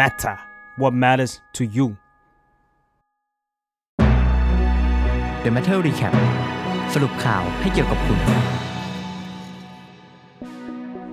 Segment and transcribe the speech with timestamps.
[0.00, 0.36] matter
[0.80, 1.86] what matters to you
[5.44, 6.14] The Matter Recap
[6.94, 8.18] สรุปข่าวให้เกี่ยวกับคุณ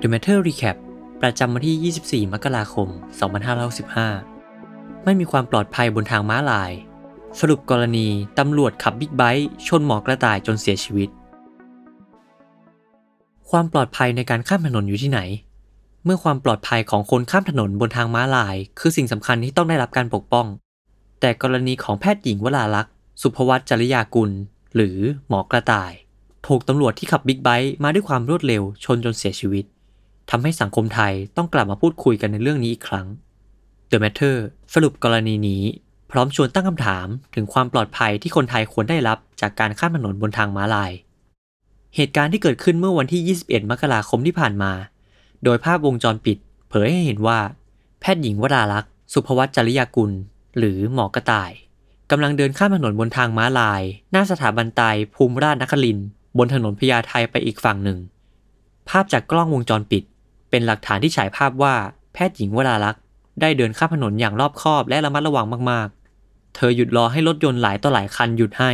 [0.00, 0.76] The Matter Recap
[1.22, 2.88] ประจำวันที่ 24 มกราคม
[4.16, 6.72] 2565 ไม่มีความปลอดภัยบนทางม้าลาย
[7.40, 8.06] สรุปกรณี
[8.38, 11.08] ตำรวจขับบิ๊กไบค์ชนหมอกระต่ายจนเสียชีวิต
[13.50, 15.20] ความปลอดภัยในการข้ามถนนอยู่ที่ไหน
[16.04, 20.46] เมื่อความปลอดภัยของคนข้ามถนนบนทางม้าลาย คือสิ่งสำคัญที่ต้องได้รับการปกป้อง
[21.20, 24.30] แต่กรณีของแพทย์หญิงวราลักษ์สุภวัตจริยากุล
[24.74, 24.96] หรือ
[25.28, 25.92] หมอกระต่าย
[26.46, 29.64] ถูกตำรวจที่ขับบิ๊กไบค์มาด้วยความรวดเร็วชนจนเสียชีวิต
[30.30, 33.06] ทำให้สังคมไทยต้องกลับมาพูดคุยกันในเรื่องนี้อีกครั้ง
[33.90, 34.36] The Matter
[34.74, 35.62] สรุปกรณีนี้
[36.10, 40.92] พร้อมชวนตั้งคำถามถึงความปลอดภัยที่คนไทยควรได้รับจากการข้ามถนนบนทางม้าลาย
[41.96, 44.72] เหตุการณ์ที่เกิดขึ้นเมื่อวันที่ 21 มกราคมที่ผ่านมา
[45.44, 46.38] โดยภาพวงจรปิด
[46.68, 47.38] เผยให้เห็นว่า
[48.00, 50.10] แพทย์หญิงวราลักษณ์สุภวัตจริยากุล
[50.58, 51.52] หรือหมอกระต่าย
[52.10, 54.82] กำลังเดินข้ามถนนบนทางม้าลาย หน้าสถาบันไต
[55.14, 55.98] ภูมิราชนคริน
[56.38, 57.98] บนถนนพญาไทไปอีกฝั่งหนึ่ง
[58.88, 60.02] ภาพจากกล้องวงจรปิด
[60.50, 61.74] เป็นหลักฐานที่ฉายภาพว่า
[62.12, 63.02] แพทย์หญิงวราลักษณ์
[63.40, 68.72] ได้เดินข้ามถนนอย่างรอบคอบและระมัดระวังมากๆ เธอหยุดรอให้รถยนต์หลายต่อหลายคันหยุดให้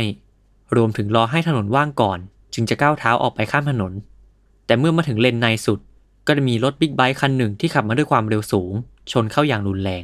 [0.75, 2.19] รวมถึงรอให้ถนนว่างก่อน
[2.53, 3.91] จึงจะก้าวเท้าออกไปข้ามถนน
[4.65, 5.79] แต่เมื่อมาถึงเลนในสุด
[6.27, 8.73] ก็จะมีรถบิ๊กไบค์คันหนึ่งที่ขับมาด้วยความเร็วสูง
[9.11, 10.03] ชนเข้าอย่างรุนแรง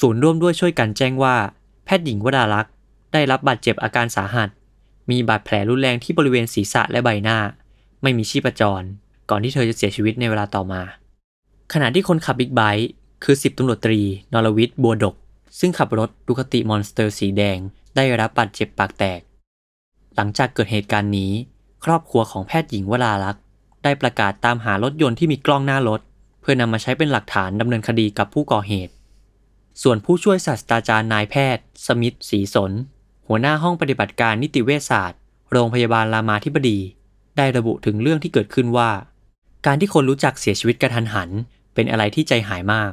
[0.00, 1.36] ศูนย์ร่วมด้วยช่วยกันแจ้งว่า
[1.84, 2.72] แพทย์หญิงวราลักษ์
[3.12, 4.48] ได้รับบาดเจ็บอาการสาหัส
[5.10, 7.38] มีบาดแผลรุนแรงที่บริเวณศีรษะและใบหน้า
[8.02, 8.82] ไม่มีชีพจร
[9.30, 10.82] ก่อนที่เธอจะเสียชีวิตในเวลาต่อมา
[11.72, 12.88] ขณะที่คนขับบิ๊กไบค์
[13.24, 14.00] คือสิบตำรวจตรี
[14.32, 15.14] นรวิทย์บัวดก
[15.58, 17.58] ซึ่งขับรถ Ducati Monster สีแดง
[17.96, 19.20] ได้รับบาดเจ็บปากแตก
[20.16, 21.32] หลังจากเกิดเหตุการณ์นี้
[21.84, 23.42] ครอบครัวของแพทย์หญิงวราลักษ์
[23.82, 26.00] ได้ประกาศตามหารถยนต์ที่มีกล้องหน้ารถ
[26.40, 28.92] เพื่อนำมาใช้เป็นหลักฐานดำเนินคดีกับผู้ก่อเหตุ
[29.82, 32.72] ส่วนผู้ช่วยศาสตราจารย์นายแพทย์ สมิธศรีสน
[33.28, 35.20] หัวหน้าห้องปฏิบัติการนิติเวชศาสตร์
[35.52, 36.78] โรงพยาบาลรามาธิบดี
[37.36, 38.90] ได้ระบุถึงเรื่องที่เกิดขึ้นว่า
[39.66, 41.30] การที่คนรู้จักเสียชีวิตกระทันหัน
[41.74, 42.92] เป็นอะไรที่ใจหายมาก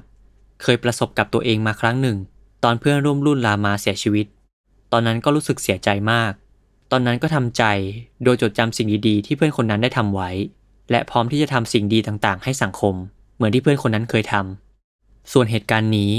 [0.62, 2.18] เคยประสบกับตัวเองมาครั้งหนึ่ง
[2.64, 4.26] ตอนเพื่อนร่วมรุ่นรามาเสียชีวิต
[4.92, 6.32] ตอนนั้นก็รู้สึกเสียใจมาก
[6.92, 7.64] ตอนนั้นก็ทำใจ
[8.24, 10.30] โดยจดจำสิ่งดีๆที่เพื่อนคนนั้นได้ทำไว้
[10.92, 12.96] และพร้อมที่จะทำสิ่งดีต่างๆ ให้สังคม
[13.36, 16.12] เหมือนที่เพื่อนคนนั้นเคยทำส่วนเหตุการณ์นี้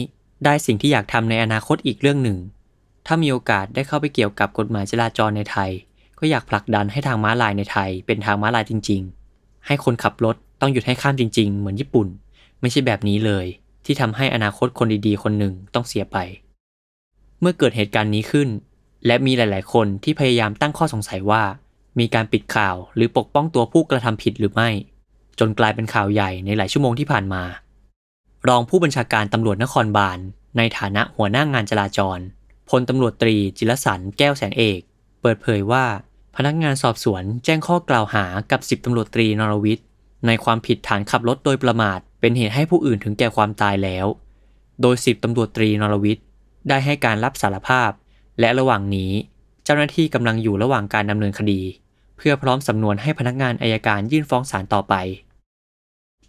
[0.45, 2.39] ได้สิ่งที่อยากทำในอนาคตอีกเรื่องหนึ่ง
[3.07, 5.71] ถ้ามีโอกาสได้เข้าไปเกี่ยวกับกฎหมายจราจรในไทย
[6.19, 9.03] ก็อยากผลักดันให้ทางม้าลายในไทย เป็นทางม้าลายจริง
[9.35, 12.09] ๆ ให้คนขับรถต้องหยุดให้ข้ามจริง ๆ เหมือนญี่ปุ่น
[12.61, 13.47] ไม่ใช่แบบนี้เลย
[13.85, 16.17] ที่ทำให้อนาคตคนดีๆ คนหนึ่งต้องเสียไป
[17.41, 18.49] เมื่อเกิดเหตุการณ์นี้ขึ้น
[19.07, 21.43] และมีหลาย ๆ คนที่พยายามตั้งข้อสงสัยว่า
[21.99, 24.69] มีการปิดข่าวหรือปกป้องตัวผู้กระทำผิดหรือไม่
[25.39, 27.43] จนกลายเป็นข่าวใหญ่ในหลายชั่วโมงที่ผ่านมา
[28.49, 30.19] รองผู้บัญชาการตำรวจนครบาล
[30.57, 32.19] ในฐานะหัวหน้างงานจราจร
[32.71, 34.81] พลตำรวจตรีจิรสันแก้วแสนเอก
[35.21, 35.85] เปิดเผยว่า
[36.37, 39.87] พนักงานสอบสวนแจ้งข้อกล่าวหากับสิบตำรวจตรีนรวิทย์
[40.27, 44.07] ในความผิดฐานขับรถโดยประมาท เป็นเหตุให้ผู้อื่นถึงแก่ความตายแล้ว
[44.83, 46.25] โดยสิบตำรวจตรีนรวิทย์
[46.69, 47.91] ได้ให้การรับสารภาพ
[48.41, 49.13] และระหว่างนี้
[49.65, 51.61] เจ้าหน้าที่กำลังอยู่ระหว่างการดำเนินคดี
[52.17, 54.95] เพื่อพร้อมสำนวนให้พนักงานอายการยื่นฟ้องศาลต่อไป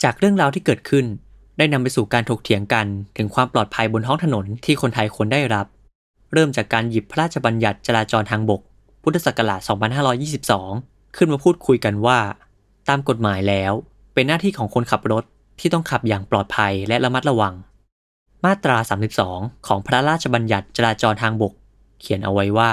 [0.03, 1.05] จากเรื่องราวที่เกิดขึ้น
[1.57, 2.87] ได้นำไปสู่การถกเถียงกัน
[3.17, 5.65] ถึงความปลอดภัยบนท้องถนนที่คนไทยควรได้รับ
[6.33, 8.61] เริ่มจากการหยิบพระราชบัญญัติจราจรทางบก
[9.03, 9.61] พุทธศักราช
[10.39, 12.19] 2522 ขึ้นมาพูดคุยกันว่า
[12.89, 13.73] ตามกฎหมายแล้ว
[14.13, 15.23] เป็นหน้าที่ของคนขับรถ
[15.59, 17.53] ที่ต้องขับอย่างปลอดภัยและระมัดระวัง
[18.45, 18.77] มาตรา
[19.21, 21.53] 32 ของพระราชบัญญัติจราจรทางบก
[21.99, 22.71] เขียนเอาไว้ว่า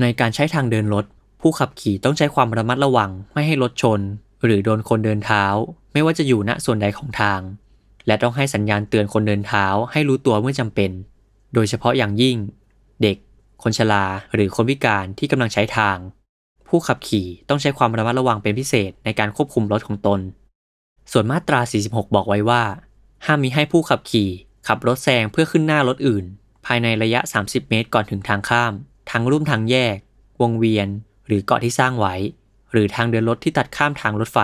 [0.00, 1.04] ในการใช้ทางเดินรถ
[1.40, 4.00] ผู้ขับขี่ต้องใช้ความระมัดระวัง ไม่ให้รถชน
[4.44, 5.44] หรือโดนคนเดินเท้า
[5.92, 7.40] ไม่ว่าจะอยู่ณส่วนใดของทาง
[8.06, 10.90] และต้องให้สัญญาณเตือนคนเดินเท้า ให้รู้ตัวเมื่อจำเป็น
[11.54, 12.36] โดยเฉพาะอย่างยิ่ง
[13.02, 13.16] เด็ก
[13.62, 14.04] คนชรา
[14.34, 15.96] หรือคนพิการที่กำลังใช้ทาง
[16.68, 20.20] ผู้ขับขี่ต้องใช้ความระมัดระวังเป็นพิเศษในการควบคุมรถของตน
[21.12, 22.62] ส่วนมาตรา 46 บอกไว้ว่า
[23.26, 24.30] ห้ามมีให้ผู้ขับขี่
[24.68, 26.24] ขับรถแซงเพื่อขึ้นหน้ารถอื่น
[26.66, 28.72] ภายในระยะ 30 เมตรก่อนถึงทางข้าม
[29.10, 29.96] ทางรุ่มทางแยก
[30.42, 30.88] วงเวียน
[31.26, 32.14] หรือเกาะที่สร้างไว้
[32.72, 34.38] หรือทางเดินรถที่ตัดข้ามทางรถไฟ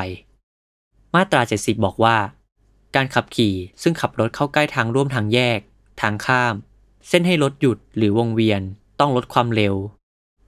[1.15, 2.17] มาตรา 70 บอกว่า
[2.95, 5.61] การขับขี่ซึ่งขับรถเข้าใกล้ทางร่วมทางแยก
[6.01, 6.55] ทางข้าม
[7.09, 8.61] เส้นให้รถหยุดหรือวงเวียน
[9.01, 9.75] ต้องลดความเร็ว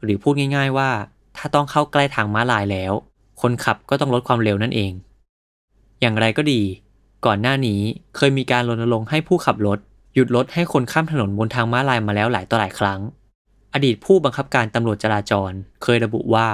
[0.03, 0.91] หรือพูดง่าย ๆว่า
[1.37, 2.93] ถ้าต้องเข้าใกล้ทางม้าลายแล้ว
[3.41, 4.93] คนขับก็ต้องลดความเร็วนั่นเอง
[6.01, 6.63] อย่างไรก็ดี
[7.27, 7.81] ก่อนหน้านี้
[8.17, 9.79] เคยมีการรณรงค์ให้ผู้ขับรถ
[10.15, 13.01] หยุดรถให้คนข้ามถนนบนทางม้าลายมาแล้วหลายต่อหลายครั้ง
[13.77, 15.53] อดีตผู้บังคับการตำรวจจราจร
[15.83, 16.49] เคยระบุว่า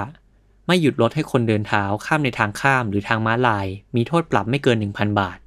[0.67, 3.67] ไม่หยุดรถให้คนเดินเท้าข้ามในทางข้ามหรือทางม้าลาย
[3.97, 5.39] มีโทษปรับไม่เกิน 1,000 บาท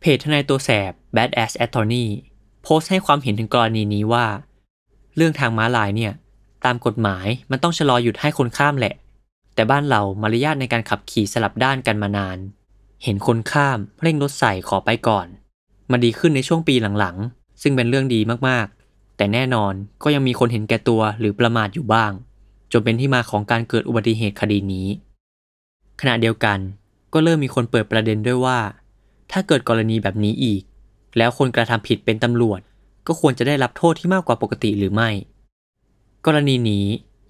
[0.00, 2.06] เพจทนายตัวแสบ Bad Ass Attorney
[2.62, 4.26] โพสต์ให้ความเห็นถึงกรณีนี้ว่า
[5.16, 6.12] เรื่องทางม้าลายเนี่ย
[6.64, 8.94] ตามกฎหมายมันต้องชะลอหยุดให้คนข้ามแหละ
[9.54, 12.38] แต่บ้านเรามารยาทในการขับขี่สลับด้านกันมานาน
[13.04, 15.26] เห็นคนข้ามเร่งรถใส่ขอไปก่อน
[15.90, 18.81] มาดีขึ้นในช่วงปีหลังๆ ซึ่งเป็นเรื่องดีมากๆ
[19.16, 19.72] แต่แน่นอน
[20.02, 22.12] ก็ยังมีคนเห็นแก่ตัวหรือประมาทอยู่บ้าง
[22.72, 24.86] จนเป็นที่มาของการเกิดอุบัติเหตุคดีนี้
[26.00, 26.58] ขณะเดียวกัน
[27.12, 28.58] ก็เริ่มมีคนเปิดประเด็นด้วยว่า
[29.32, 30.62] ถ้าเกิดกรณีแบบนี้อีก
[31.16, 32.60] แล้วคนกระทำผิดเป็นตำรวจ
[33.06, 35.10] ก็ควรจะได้รับโทษที่มากกว่าปกติหรือไม่
[36.26, 36.86] กรณีนี้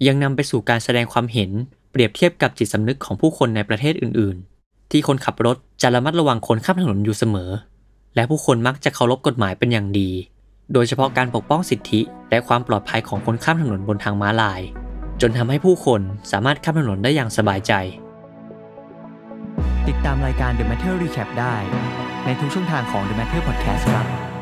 [0.07, 1.51] ยังนำไปสู่การแสดงความเห็น
[1.91, 7.49] เปรียบเทียบกับจิตสำนึกของผู้คนในประเทศอื่น ๆ ที่คนขับรถจะระมัดระวังคนข้ามถนนอยู่เสมอ
[8.15, 10.09] และผู้คนมักจะเคารพกฎหมายเป็นอย่างดี
[10.73, 14.61] โดยเฉพาะการปกป้องสิทธิ และความปลอดภัยของคนข้ามถนนบนทางม้าลาย
[15.21, 16.01] จนทำให้ผู้คน
[16.31, 17.73] สามารถข้ามถนนได้อย่างสบายใจ
[19.87, 21.55] ติดตามรายการ The Matter Recap ได้
[22.25, 24.32] ในทุกช่องทางของ The Matter Podcast ครับ